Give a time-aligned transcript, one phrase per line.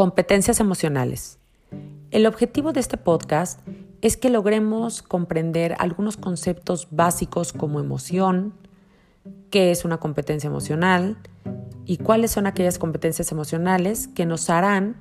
[0.00, 1.38] Competencias emocionales.
[2.10, 3.60] El objetivo de este podcast
[4.00, 8.54] es que logremos comprender algunos conceptos básicos como emoción,
[9.50, 11.18] qué es una competencia emocional
[11.84, 14.96] y cuáles son aquellas competencias emocionales que nos harán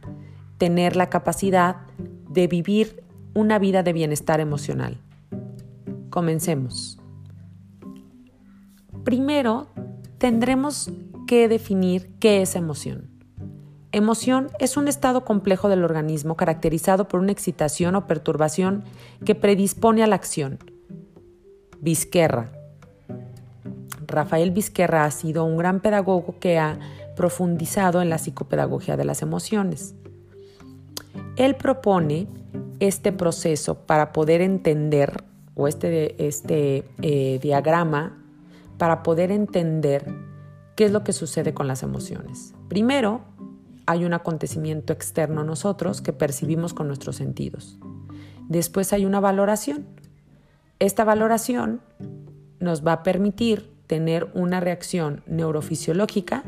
[0.57, 1.77] tener la capacidad
[2.29, 3.01] de vivir
[3.33, 4.99] una vida de bienestar emocional.
[6.09, 6.99] Comencemos.
[9.05, 9.69] Primero,
[10.17, 10.91] tendremos
[11.25, 13.18] que definir qué es emoción.
[13.91, 18.83] Emoción es un estado complejo del organismo caracterizado por una excitación o perturbación
[19.25, 20.59] que predispone a la acción.
[21.81, 22.51] Vizquerra.
[24.05, 26.77] Rafael Vizquerra ha sido un gran pedagogo que ha
[27.15, 29.95] profundizado en la psicopedagogía de las emociones.
[31.35, 32.27] Él propone
[32.79, 35.23] este proceso para poder entender,
[35.55, 38.23] o este, este eh, diagrama,
[38.77, 40.05] para poder entender
[40.75, 42.53] qué es lo que sucede con las emociones.
[42.67, 43.21] Primero,
[43.89, 47.79] hay un acontecimiento externo a nosotros que percibimos con nuestros sentidos.
[48.47, 49.87] Después hay una valoración.
[50.77, 51.81] Esta valoración
[52.59, 56.43] nos va a permitir tener una reacción neurofisiológica,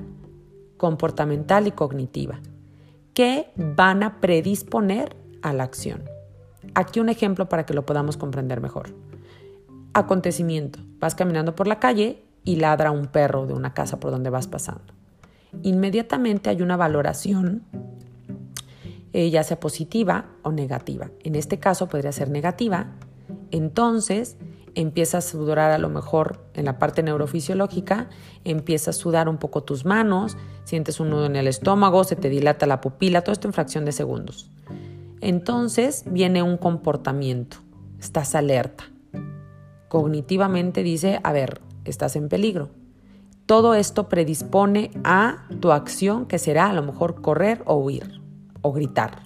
[0.78, 2.42] comportamental y cognitiva
[3.16, 6.03] que van a predisponer a la acción.
[6.75, 8.89] Aquí un ejemplo para que lo podamos comprender mejor.
[9.94, 10.78] Acontecimiento.
[11.00, 14.45] Vas caminando por la calle y ladra un perro de una casa por donde vas
[14.45, 15.01] pasando
[15.64, 17.64] inmediatamente hay una valoración,
[19.14, 21.12] eh, ya sea positiva o negativa.
[21.24, 22.88] En este caso podría ser negativa,
[23.52, 24.38] entonces
[24.76, 28.10] empiezas a sudar a lo mejor en la parte neurofisiológica,
[28.46, 32.30] empiezas a sudar un poco tus manos, sientes un nudo en el estómago, se te
[32.30, 34.50] dilata la pupila, todo esto en fracción de segundos.
[35.20, 37.58] Entonces viene un comportamiento,
[38.00, 38.86] estás alerta.
[39.90, 42.70] Cognitivamente dice, a ver, estás en peligro.
[43.45, 48.22] Todo esto predispone a tu acción que será a lo mejor correr o huir
[48.61, 49.23] o gritar.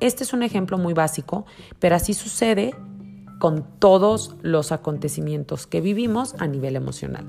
[0.00, 1.46] Este es un ejemplo muy básico,
[1.78, 2.74] pero así sucede
[3.38, 7.26] con todos los acontecimientos que vivimos a nivel emocional.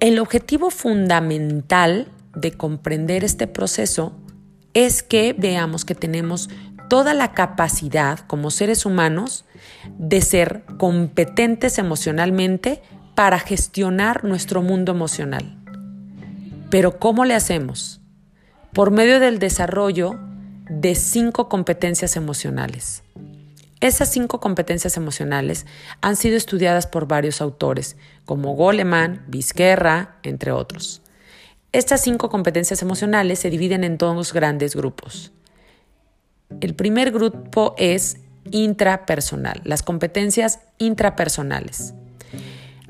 [0.00, 4.12] El objetivo fundamental de comprender este proceso
[4.74, 6.48] es que veamos que tenemos
[6.88, 9.44] toda la capacidad como seres humanos
[9.98, 12.82] de ser competentes emocionalmente
[13.14, 15.58] para gestionar nuestro mundo emocional.
[16.70, 18.00] Pero ¿cómo le hacemos?
[18.72, 20.18] Por medio del desarrollo
[20.68, 23.02] de cinco competencias emocionales.
[23.80, 25.66] Esas cinco competencias emocionales
[26.00, 31.02] han sido estudiadas por varios autores, como Goleman, Vizquerra, entre otros.
[31.72, 35.32] Estas cinco competencias emocionales se dividen en dos grandes grupos.
[36.60, 38.18] El primer grupo es
[38.50, 41.94] intrapersonal, las competencias intrapersonales.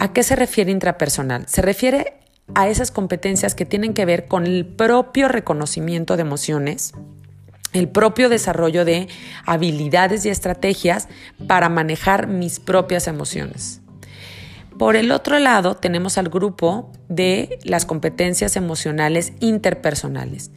[0.02, 1.46] ¿A qué se refiere intrapersonal?
[1.46, 2.14] Se refiere
[2.56, 6.92] a esas competencias que tienen que ver con el propio reconocimiento de emociones,
[7.72, 9.06] el propio desarrollo de
[9.46, 11.06] habilidades y estrategias
[11.46, 13.80] para manejar mis propias emociones.
[14.76, 20.50] Por el otro lado, tenemos al grupo de las competencias emocionales interpersonales.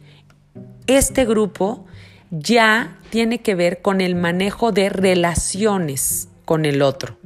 [0.88, 1.86] Este grupo
[2.32, 7.16] ya tiene que ver con el manejo de relaciones con el otro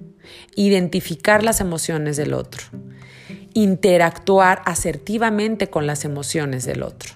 [0.56, 2.64] identificar las emociones del otro,
[3.54, 7.12] interactuar asertivamente con las emociones del otro.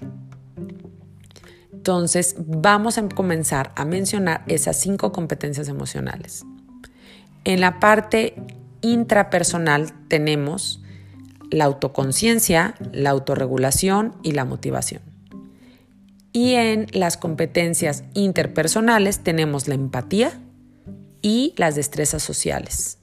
[1.71, 6.43] Entonces, vamos a comenzar a mencionar esas cinco competencias emocionales.
[7.43, 8.35] En la parte
[8.81, 10.81] intrapersonal tenemos
[11.51, 15.01] la autoconciencia, la autorregulación y la motivación.
[16.33, 20.33] Y en las competencias interpersonales tenemos la empatía,
[21.25, 22.99] y las destrezas sociales.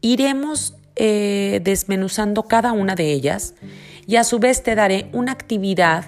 [0.00, 3.54] Iremos eh, desmenuzando cada una de ellas
[4.04, 6.06] y a su vez te daré una actividad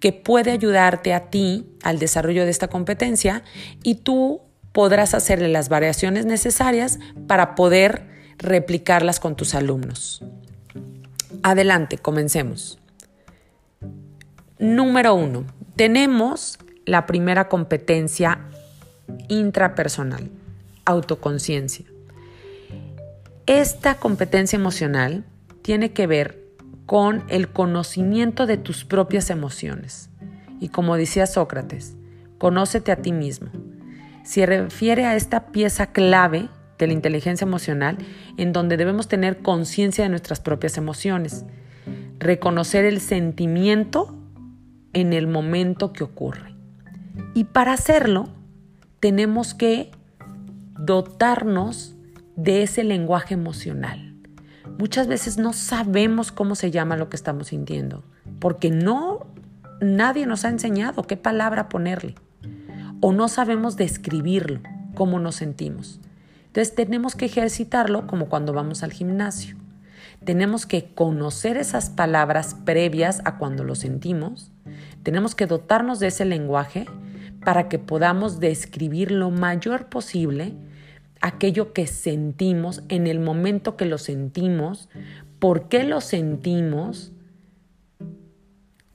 [0.00, 3.42] que puede ayudarte a ti al desarrollo de esta competencia
[3.82, 4.40] y tú
[4.72, 8.08] podrás hacerle las variaciones necesarias para poder
[8.38, 10.24] replicarlas con tus alumnos.
[11.42, 12.78] Adelante, comencemos.
[14.58, 15.44] Número uno,
[15.76, 18.48] tenemos la primera competencia
[19.28, 20.30] intrapersonal,
[20.84, 21.86] autoconciencia.
[23.46, 25.24] Esta competencia emocional
[25.62, 26.46] tiene que ver
[26.86, 30.10] con el conocimiento de tus propias emociones.
[30.60, 31.96] Y como decía Sócrates,
[32.38, 33.50] conócete a ti mismo.
[34.24, 36.48] Se refiere a esta pieza clave
[36.78, 37.98] de la inteligencia emocional
[38.36, 41.44] en donde debemos tener conciencia de nuestras propias emociones,
[42.18, 44.16] reconocer el sentimiento
[44.92, 46.54] en el momento que ocurre.
[47.34, 48.28] Y para hacerlo,
[49.00, 49.90] tenemos que
[50.78, 51.94] dotarnos
[52.36, 54.14] de ese lenguaje emocional.
[54.78, 58.04] Muchas veces no sabemos cómo se llama lo que estamos sintiendo.
[58.40, 59.26] porque no,
[59.80, 62.16] nadie nos ha enseñado qué palabra ponerle
[63.00, 64.60] o no sabemos describirlo,
[64.94, 66.00] cómo nos sentimos.
[66.46, 69.56] Entonces tenemos que ejercitarlo como cuando vamos al gimnasio.
[70.24, 74.50] Tenemos que conocer esas palabras previas a cuando lo sentimos.
[75.02, 76.86] Tenemos que dotarnos de ese lenguaje
[77.46, 80.54] para que podamos describir lo mayor posible
[81.20, 84.88] aquello que sentimos en el momento que lo sentimos,
[85.38, 87.12] por qué lo sentimos,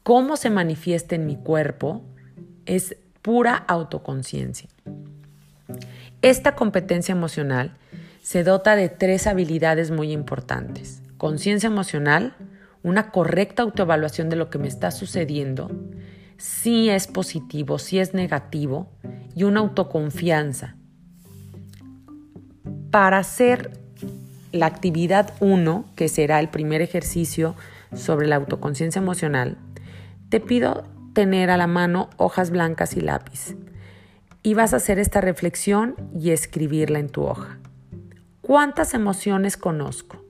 [0.04, 2.04] cómo se manifiesta en mi cuerpo,
[2.66, 4.68] es pura autoconciencia.
[6.22, 7.78] Esta competencia emocional
[8.22, 11.02] se dota de tres habilidades muy importantes.
[11.18, 12.36] Conciencia emocional,
[12.84, 15.72] una correcta autoevaluación de lo que me está sucediendo,
[16.42, 18.90] si es positivo, si es negativo,
[19.36, 20.76] y una autoconfianza.
[22.90, 23.80] Para hacer
[24.52, 27.56] la actividad 1, que será el primer ejercicio
[27.94, 29.60] sobre la autoconciencia emocional,
[30.30, 30.84] te pido
[31.14, 33.56] tener a la mano hojas blancas y lápiz.
[34.42, 37.60] Y vas a hacer esta reflexión y escribirla en tu hoja.
[38.42, 40.26] ¿Cuántas emociones conozco?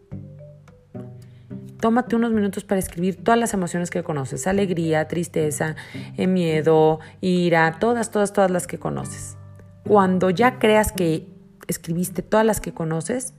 [1.82, 4.46] Tómate unos minutos para escribir todas las emociones que conoces.
[4.46, 5.76] Alegría, tristeza,
[6.16, 9.36] eh, miedo, ira, todas, todas, todas las que conoces.
[9.84, 11.28] Cuando ya creas que
[11.68, 13.34] escribiste todas las que conoces,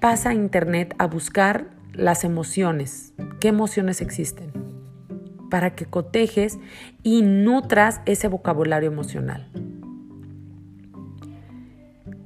[0.00, 3.14] pasa a internet a buscar las emociones.
[3.40, 4.52] ¿Qué emociones existen?
[5.50, 6.58] Para que cotejes
[7.02, 9.48] y nutras ese vocabulario emocional.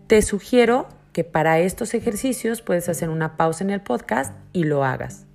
[0.09, 4.85] Te sugiero que para estos ejercicios puedes hacer una pausa en el podcast y lo
[4.85, 5.27] hagas.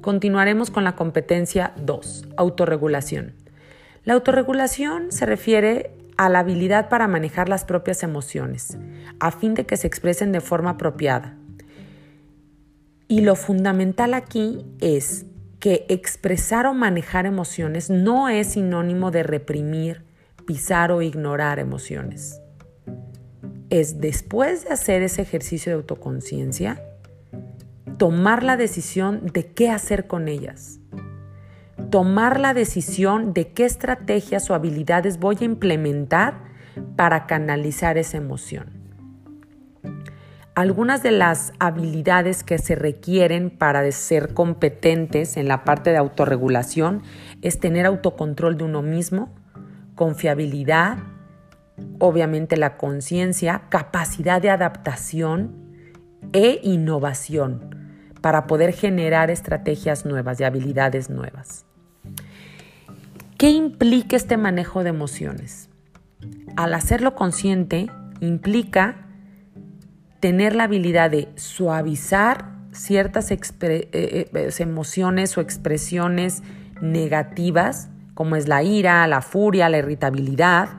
[0.00, 3.34] Continuaremos con la competencia 2, autorregulación.
[4.04, 8.76] La autorregulación se refiere a la habilidad para manejar las propias emociones,
[9.20, 11.36] a fin de que se expresen de forma apropiada.
[13.06, 15.26] Y lo fundamental aquí es
[15.60, 20.04] que expresar o manejar emociones no es sinónimo de reprimir,
[20.46, 22.40] pisar o ignorar emociones.
[23.70, 26.82] Es después de hacer ese ejercicio de autoconciencia,
[27.98, 30.78] tomar la decisión de qué hacer con ellas
[31.90, 36.34] tomar la decisión de qué estrategias o habilidades voy a implementar
[36.96, 38.66] para canalizar esa emoción.
[40.54, 47.02] Algunas de las habilidades que se requieren para ser competentes en la parte de autorregulación
[47.42, 49.32] es tener autocontrol de uno mismo,
[49.94, 50.98] confiabilidad,
[51.98, 55.54] obviamente la conciencia, capacidad de adaptación
[56.32, 57.76] e innovación
[58.20, 61.64] para poder generar estrategias nuevas y habilidades nuevas.
[63.36, 65.68] ¿Qué implica este manejo de emociones?
[66.56, 67.88] Al hacerlo consciente,
[68.20, 69.06] implica
[70.18, 76.42] tener la habilidad de suavizar ciertas eh, eh, emociones o expresiones
[76.80, 80.70] negativas, como es la ira, la furia, la irritabilidad,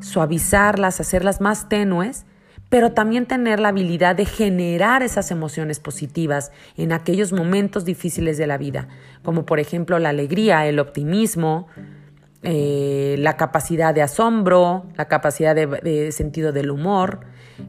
[0.00, 2.24] suavizarlas, hacerlas más tenues,
[2.68, 8.46] pero también tener la habilidad de generar esas emociones positivas en aquellos momentos difíciles de
[8.46, 8.88] la vida,
[9.22, 11.68] como por ejemplo la alegría, el optimismo,
[12.42, 17.20] eh, la capacidad de asombro, la capacidad de, sentido del humor.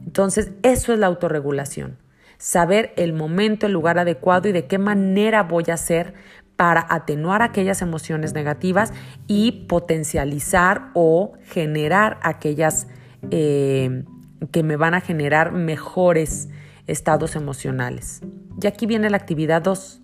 [0.06, 1.98] Entonces, eso es la autorregulación.
[2.38, 6.14] Saber el momento, el lugar adecuado y de qué manera voy a hacer
[6.60, 8.92] para atenuar aquellas emociones negativas
[9.28, 12.88] y potencializar o generar aquellas
[13.32, 14.04] eh,
[14.52, 16.50] que me van a generar mejores
[16.86, 18.20] estados emocionales.
[18.62, 20.02] Y aquí viene la actividad 2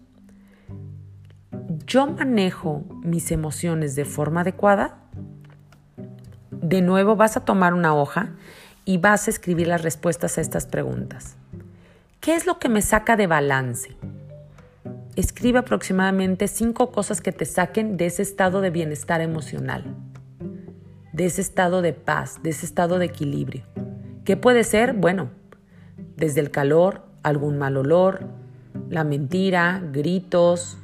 [1.86, 4.98] yo manejo mis emociones de forma adecuada,
[6.52, 8.32] de nuevo vas a tomar una hoja
[8.86, 11.36] y vas a escribir las respuestas a estas preguntas.
[12.22, 13.98] ¿Qué es lo que me saca de balance?
[15.16, 19.96] Escribe aproximadamente cinco cosas que te saquen de ese estado de bienestar emocional,
[21.14, 23.64] de ese estado de paz, de ese estado de equilibrio.
[24.26, 24.94] ¿Qué puede ser?
[24.94, 25.30] Bueno,
[26.18, 28.28] desde el calor, algún mal olor,
[28.90, 30.78] la mentira, gritos,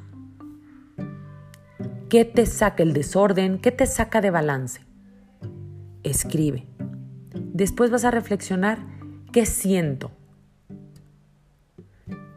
[2.12, 3.58] ¿Qué te saca el desorden?
[3.58, 4.82] ¿Qué te saca de balance?
[6.04, 6.68] Escribe.
[7.34, 8.80] Después vas a reflexionar
[9.32, 10.12] qué siento.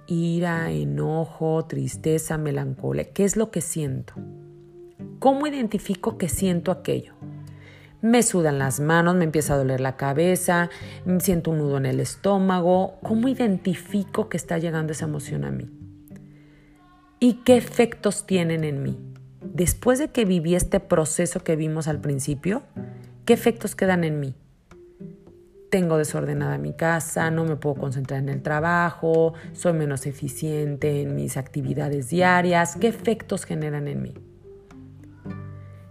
[0.07, 3.13] Ira, enojo, tristeza, melancolía.
[3.13, 4.15] ¿Qué es lo que siento?
[5.19, 7.15] ¿Cómo identifico que siento aquello?
[8.03, 10.69] Me sudan las manos, me empieza a doler la cabeza,
[11.21, 12.99] siento un nudo en el estómago.
[13.03, 15.71] ¿Cómo identifico que está llegando esa emoción a mí?
[17.19, 19.15] ¿Y qué efectos tienen en mí?
[19.45, 22.63] después de que viví este proceso que vimos al principio,
[23.25, 24.35] ¿qué efectos quedan en mí?
[25.75, 31.17] Tengo desordenada mi casa, no me puedo concentrar en el trabajo, soy menos eficiente en
[31.17, 32.77] mis actividades diarias.
[32.77, 34.15] ¿Qué efectos generan en mí?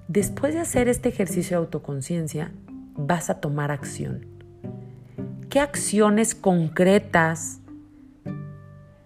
[0.07, 2.53] Después de hacer este ejercicio de autoconciencia,
[2.95, 4.25] vas a tomar acción.
[5.49, 7.59] ¿Qué acciones concretas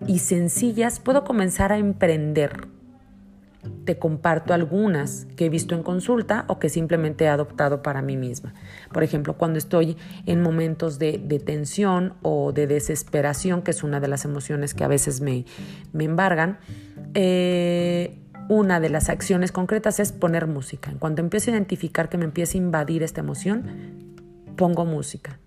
[0.05, 2.67] y sencillas puedo comenzar a emprender?
[3.85, 8.15] Te comparto algunas que he visto en consulta o que simplemente he adoptado para mí
[8.17, 8.53] misma.
[8.93, 14.07] Por ejemplo, cuando estoy en momentos de, tensión o de desesperación, que es una de
[14.07, 15.45] las emociones que a veces me,
[15.97, 16.59] embargan,
[17.13, 20.91] eh, una de las acciones concretas es poner música.
[20.91, 24.15] En cuanto empiezo a identificar que me empieza a invadir esta emoción,
[24.55, 25.39] pongo música.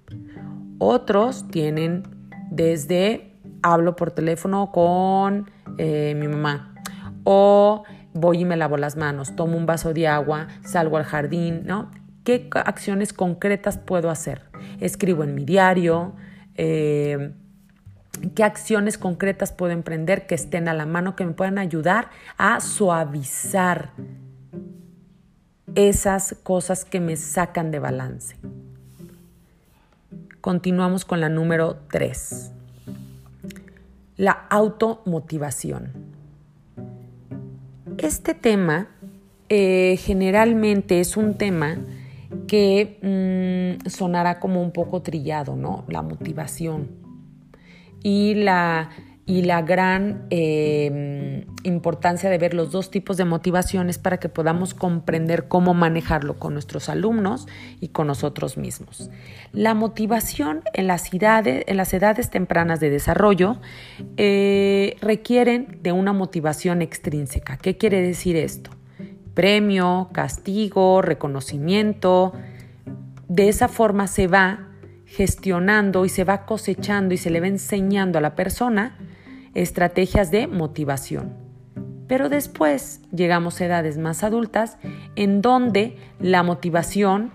[0.79, 2.03] Otros tienen
[2.51, 6.75] desde hablo por teléfono con eh, mi mamá
[7.25, 11.63] o voy y me lavo las manos, tomo un vaso de agua, salgo al jardín,
[11.65, 11.91] ¿no?
[12.25, 14.43] ¿Qué acciones concretas puedo hacer?
[14.81, 16.15] Escribo en mi diario,
[16.55, 17.33] eh,
[18.35, 22.61] qué acciones concretas puedo emprender que estén a la mano, que me puedan ayudar a
[22.61, 23.93] suavizar
[25.75, 28.37] esas cosas que me sacan de balance.
[30.41, 32.53] Continuamos con la número 3.
[34.17, 36.00] La automotivación.
[37.99, 38.89] Este tema
[39.49, 41.79] eh, generalmente es un tema
[42.47, 42.99] que
[43.83, 45.85] mm, sonará como un poco trillado, ¿no?
[45.89, 46.89] La motivación
[48.03, 48.91] y la,
[49.27, 54.75] y la gran em, importancia de ver los dos tipos de motivaciones para que podamos
[54.75, 57.47] comprender cómo manejarlo con nuestros alumnos
[57.81, 59.11] y con nosotros mismos.
[59.53, 63.61] La motivación en las edades, tempranas de desarrollo
[64.17, 67.57] eh, requieren de una motivación extrínseca.
[67.57, 68.71] ¿Qué quiere decir esto?
[69.35, 72.33] Premio, castigo, reconocimiento.
[73.29, 74.67] De esa forma se va
[75.07, 78.97] gestionando y se va cosechando y se le va enseñando a la persona
[79.55, 81.33] estrategias de motivación.
[82.07, 84.79] Pero después llegamos a edades más adultas
[85.17, 87.31] en donde la motivación,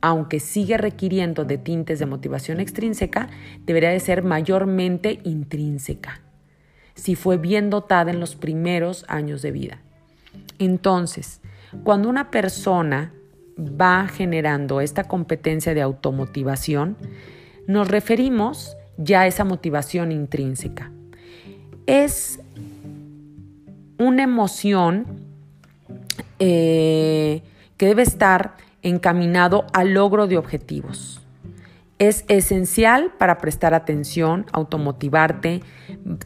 [0.00, 3.28] aunque sigue requiriendo de tintes de motivación extrínseca,
[3.66, 6.22] debería de ser mayormente intrínseca,
[6.94, 9.82] si fue bien dotada en los primeros años de vida.
[10.58, 11.40] Entonces,
[11.82, 13.12] cuando una persona
[13.58, 16.96] va generando esta competencia de automotivación,
[17.66, 20.90] nos referimos ya esa motivación intrínseca.
[21.86, 22.40] Es
[23.98, 25.06] una emoción
[26.38, 27.42] eh,
[27.76, 31.20] que debe estar encaminado al logro de objetivos.
[31.98, 35.62] Es esencial para prestar atención, automotivarte,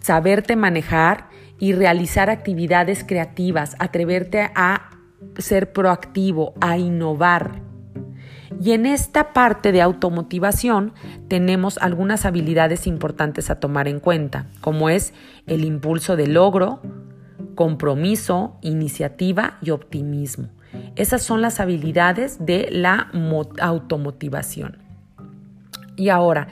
[0.01, 4.91] saberte manejar y realizar actividades creativas, atreverte a
[5.37, 7.68] ser proactivo, a innovar.
[8.61, 10.93] Y en esta parte de automotivación
[11.28, 15.12] tenemos algunas habilidades importantes a tomar en cuenta, como es
[15.47, 16.81] el impulso de logro,
[17.55, 20.49] compromiso, iniciativa y optimismo.
[20.97, 23.11] Esas son las habilidades de la
[23.61, 24.78] automotivación.
[25.97, 26.49] Y ahora,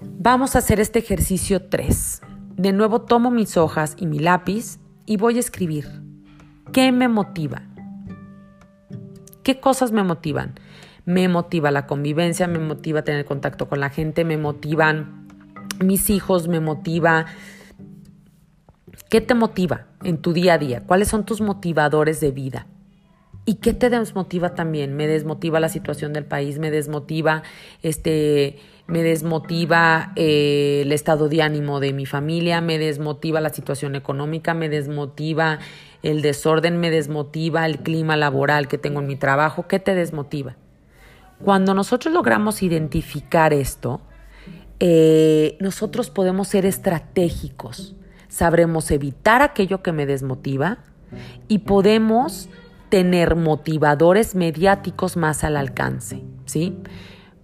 [0.00, 2.22] vamos a hacer este ejercicio 3.
[2.56, 5.86] De nuevo tomo mis hojas y mi lápiz y voy a escribir.
[6.72, 7.62] ¿Qué me motiva?
[9.42, 10.54] ¿Qué cosas me motivan?
[11.08, 15.26] Me motiva la convivencia, me motiva tener contacto con la gente, me motivan
[15.82, 17.24] mis hijos, me motiva...
[19.08, 20.82] ¿Qué te motiva en tu día a día?
[20.86, 22.66] ¿Cuáles son tus motivadores de vida?
[23.46, 24.96] ¿Y qué te desmotiva también?
[24.96, 27.42] Me desmotiva la situación del país, me desmotiva
[27.82, 33.94] este me desmotiva eh, el estado de ánimo de mi familia, me desmotiva la situación
[33.94, 35.58] económica, me desmotiva
[36.02, 39.66] el desorden, me desmotiva el clima laboral que tengo en mi trabajo.
[39.68, 40.56] ¿Qué te desmotiva?
[41.44, 44.00] Cuando nosotros logramos identificar esto,
[44.80, 47.96] eh, nosotros podemos ser estratégicos,
[48.28, 50.78] sabremos evitar aquello que me desmotiva
[51.48, 52.48] y podemos
[52.88, 56.76] tener motivadores mediáticos más al alcance, ¿sí?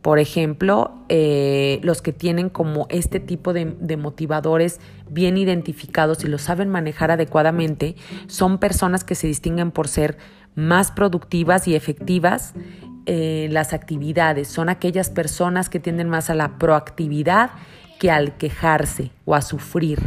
[0.04, 6.36] Por ejemplo, eh, los que tienen como este tipo de, motivadores bien identificados y lo
[6.36, 7.96] saben manejar adecuadamente
[8.26, 10.18] son personas que se distinguen por ser
[10.54, 12.52] más productivas y efectivas
[13.06, 14.49] en las actividades.
[14.49, 17.50] Son aquellas personas que tienden más a la proactividad
[17.99, 20.00] que al quejarse o a sufrir.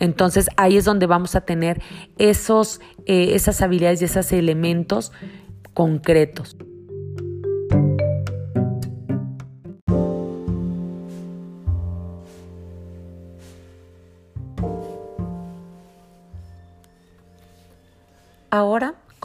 [0.00, 1.82] Entonces ahí es donde vamos a tener
[2.18, 5.12] esos, eh, esas habilidades y esos elementos
[5.74, 6.56] concretos.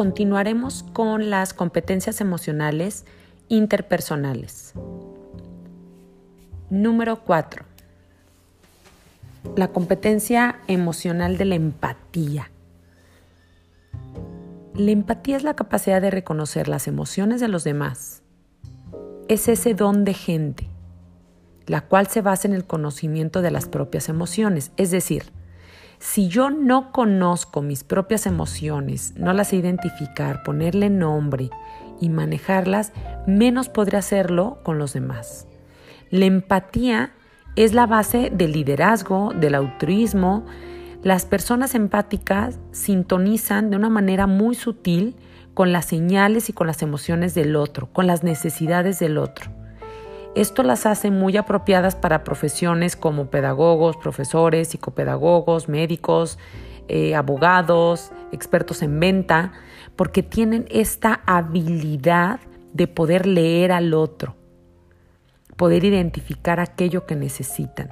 [0.01, 3.05] Continuaremos con las competencias emocionales
[3.50, 4.74] interpersonales.
[6.72, 7.63] Número 4.
[9.55, 12.50] La competencia emocional de la empatía.
[14.74, 18.24] La empatía es la capacidad de reconocer las emociones de los demás.
[19.27, 20.67] Es ese don de gente,
[21.67, 24.72] la cual se basa en el conocimiento de las propias emociones.
[24.77, 25.25] Es decir,
[26.01, 31.51] si yo no conozco mis propias emociones, no las sé identificar, ponerle nombre
[32.01, 32.91] y manejarlas,
[33.27, 35.46] menos podré hacerlo con los demás.
[36.10, 37.12] La empatía
[37.55, 40.43] es la base del liderazgo, del altruismo.
[41.03, 45.15] Las personas empáticas sintonizan de una manera muy sutil
[45.53, 49.61] con las señales y con las emociones del otro, con las necesidades del otro.
[50.34, 56.40] Esto las hace muy apropiadas para profesiones como pedagogos, profesores, psicopedagogos, médicos,
[56.88, 59.52] eh, abogados, expertos en venta,
[59.98, 62.40] porque tienen esta habilidad
[62.72, 64.36] de poder leer al otro,
[65.58, 67.90] poder identificar aquello que necesitan.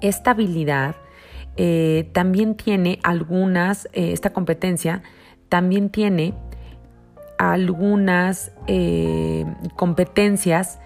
[0.00, 0.96] Esta habilidad
[1.56, 5.02] eh, también tiene algunas, eh, esta competencia
[5.48, 6.34] también tiene
[7.36, 8.52] algunas
[9.74, 10.78] competencias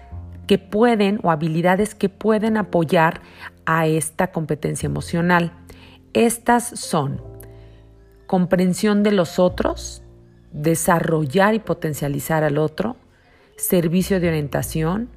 [0.47, 3.21] que pueden o habilidades que pueden apoyar
[3.65, 5.51] a esta competencia emocional.
[6.13, 7.21] Estas son
[8.25, 10.01] comprensión de los otros,
[10.51, 12.95] desarrollar y potencializar al otro,
[13.57, 15.09] servicio de orientación,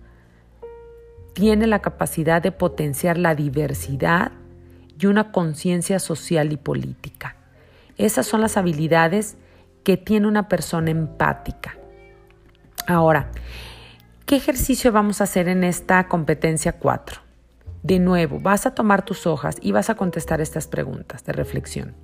[1.33, 4.33] tiene la capacidad de potenciar la diversidad
[4.99, 7.37] y una conciencia social y política.
[7.97, 9.37] Esas son las habilidades
[9.85, 11.77] que tiene una persona empática.
[12.87, 13.31] Ahora,
[14.31, 17.21] ¿Qué ejercicio vamos a hacer en esta competencia 4?
[17.83, 21.97] De nuevo, vas a tomar tus hojas y vas a contestar estas preguntas de reflexión.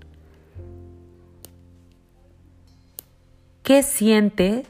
[3.62, 4.66] ¿Qué sientes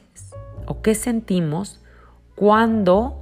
[0.67, 1.81] o qué sentimos
[2.35, 3.17] cuando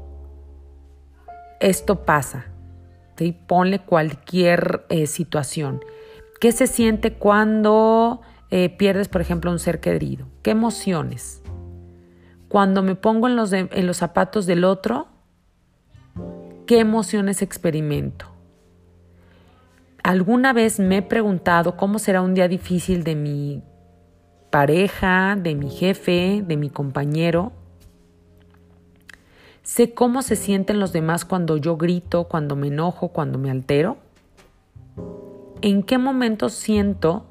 [1.62, 2.48] esto pasa?
[3.48, 5.80] Ponle cualquier eh, situación.
[6.42, 8.20] ¿Qué se siente cuando
[8.52, 10.28] eh, pierdes, por ejemplo, un ser querido?
[10.42, 11.42] ¿Qué emociones?
[12.56, 15.10] Cuando me pongo en los, en los zapatos del otro,
[16.66, 18.28] ¿qué emociones experimento?
[20.04, 23.62] ¿Alguna vez me he preguntado cómo será un día difícil de mi
[24.52, 27.52] pareja, de mi jefe, de mi compañero?
[29.62, 33.98] ¿Sé cómo se sienten los demás cuando yo grito, cuando me enojo, cuando me altero?
[35.62, 37.26] ¿En qué momento siento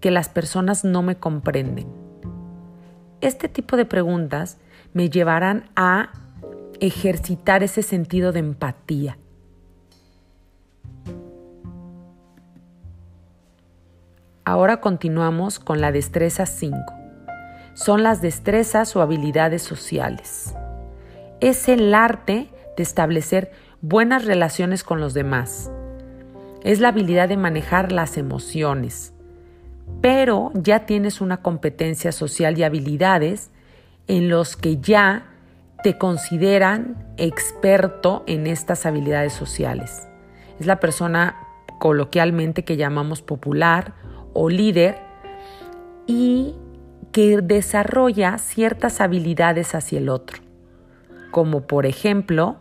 [0.00, 2.01] que las personas no me comprenden?
[3.22, 4.58] Este tipo de preguntas
[4.94, 6.10] me llevarán a
[6.80, 9.16] ejercitar ese sentido de empatía.
[14.44, 16.76] Ahora continuamos con la destreza 5.
[17.74, 20.56] Son las destrezas o habilidades sociales.
[21.40, 25.70] Es el arte de establecer buenas relaciones con los demás.
[26.64, 29.11] Es la habilidad de manejar las emociones,
[30.00, 33.50] pero ya tienes una competencia social y habilidades
[34.08, 35.26] en los que ya
[35.82, 40.08] te consideran experto en estas habilidades sociales.
[40.58, 41.36] Es la persona
[41.78, 43.94] coloquialmente que llamamos popular
[44.32, 44.96] o líder
[46.06, 46.54] y
[47.10, 50.38] que desarrolla ciertas habilidades hacia el otro,
[51.30, 52.56] como por ejemplo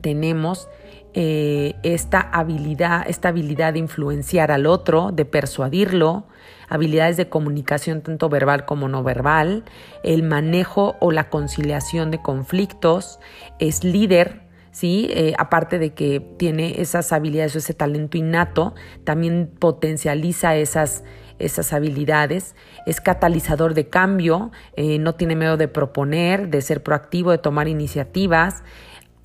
[0.00, 0.68] tenemos
[1.14, 6.26] eh, esta, habilidad, esta habilidad de influenciar al otro, de persuadirlo,
[6.68, 9.64] habilidades de comunicación tanto verbal como no verbal,
[10.04, 13.20] el manejo o la conciliación de conflictos,
[13.58, 15.08] es líder, ¿sí?
[15.10, 21.04] Eh, aparte de que tiene esas habilidades o ese talento innato, también potencializa esas,
[21.38, 22.54] esas habilidades,
[22.86, 27.66] es catalizador de cambio, eh, no tiene miedo de proponer, de ser proactivo, de tomar
[27.66, 28.62] iniciativas.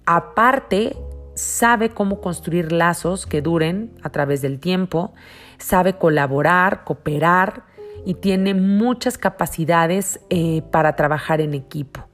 [0.05, 0.95] Aparte,
[1.35, 5.13] sabe cómo construir lazos que duren a través del tiempo,
[5.57, 7.63] sabe colaborar, cooperar
[8.05, 12.05] y tiene muchas capacidades eh, para trabajar en equipo.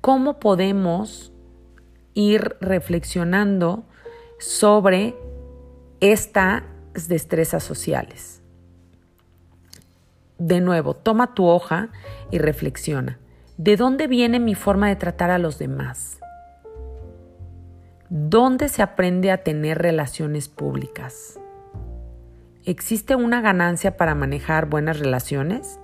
[0.00, 1.32] ¿Cómo podemos
[2.14, 3.84] ir reflexionando
[4.38, 5.14] sobre
[6.00, 6.62] estas
[7.08, 8.40] destrezas sociales?
[10.38, 11.90] De nuevo, toma tu hoja
[12.30, 13.18] y reflexiona.
[13.58, 16.19] ¿De dónde viene mi forma de tratar a los demás?
[18.12, 21.38] ¿Dónde se aprende a tener relaciones públicas?
[22.64, 25.78] ¿Existe una ganancia para manejar buenas relaciones?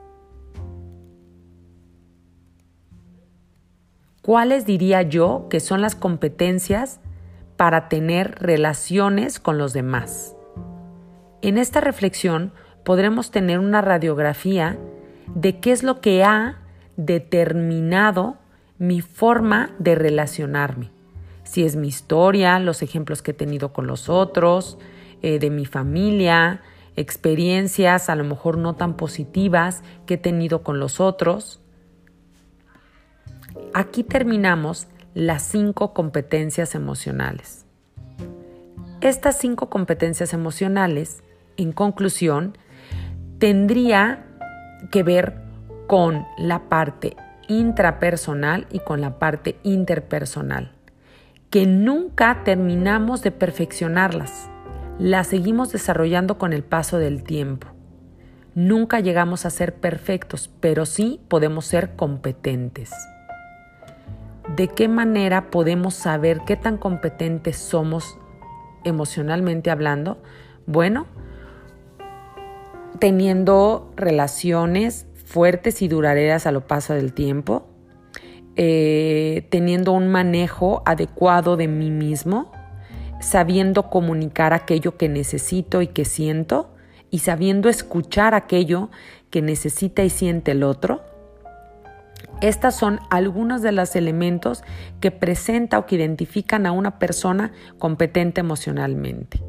[4.22, 6.98] ¿Cuáles diría yo que son las competencias
[7.56, 10.34] para tener relaciones con los demás?
[11.42, 14.76] En esta reflexión podremos tener una radiografía
[15.32, 16.58] de qué es lo que ha
[16.96, 18.34] determinado
[18.78, 20.95] mi forma de relacionarme.
[21.46, 24.78] Si es mi historia, los ejemplos que he tenido con los otros,
[25.22, 26.60] eh, de mi familia,
[26.96, 31.60] experiencias a lo mejor no tan positivas que he tenido con los otros.
[33.72, 37.64] Aquí terminamos las cinco competencias emocionales.
[39.00, 41.22] Estas cinco competencias emocionales,
[41.56, 42.58] en conclusión,
[43.38, 44.26] tendría
[44.90, 45.42] que ver
[45.86, 47.16] con la parte
[47.48, 50.75] intrapersonal y con la parte interpersonal,
[51.50, 54.50] que nunca terminamos de perfeccionarlas,
[54.98, 57.68] las seguimos desarrollando con el paso del tiempo.
[58.54, 62.90] Nunca llegamos a ser perfectos, pero sí podemos ser competentes.
[64.56, 68.18] ¿De qué manera podemos saber qué tan competentes somos
[68.84, 70.22] emocionalmente hablando?
[70.66, 71.06] Bueno,
[72.98, 77.68] teniendo relaciones fuertes y duraderas a lo paso del tiempo,
[78.56, 82.52] eh, teniendo un manejo adecuado de mí mismo,
[83.20, 86.74] sabiendo comunicar aquello que necesito y que siento,
[87.10, 88.90] y sabiendo escuchar aquello
[89.30, 91.02] que necesita y siente el otro.
[92.40, 94.62] Estas son algunos de los elementos
[95.00, 99.42] que presenta o que identifican a una persona competente emocionalmente.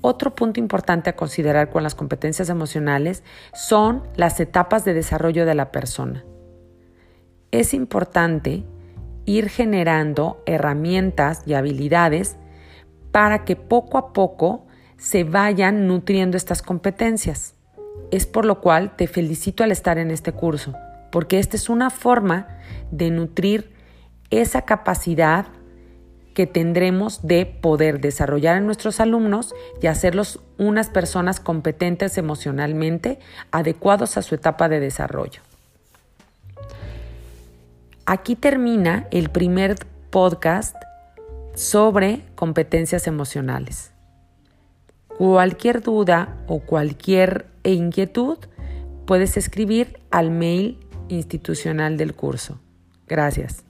[0.00, 5.54] Otro punto importante a considerar con las competencias emocionales son las etapas de desarrollo de
[5.54, 6.24] la persona.
[7.54, 8.64] Es importante
[9.26, 12.34] ir generando herramientas y habilidades
[13.12, 17.54] para que poco a poco se vayan nutriendo estas competencias.
[18.10, 20.74] Es por lo cual te felicito al estar en este curso,
[21.12, 22.48] porque esta es una forma
[22.90, 23.72] de nutrir
[24.30, 25.46] esa capacidad
[26.34, 33.20] que tendremos de poder desarrollar en nuestros alumnos y hacerlos unas personas competentes emocionalmente,
[33.52, 35.40] adecuados a su etapa de desarrollo.
[38.06, 39.76] Aquí termina el primer
[40.10, 40.76] podcast
[41.54, 43.92] sobre competencias emocionales.
[45.08, 48.36] Cualquier duda o cualquier inquietud
[49.06, 52.60] puedes escribir al mail institucional del curso.
[53.06, 53.63] Gracias.